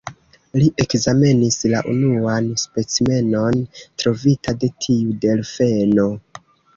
[0.59, 6.07] Li ekzamenis la unuan specimenon trovita de tiu delfeno.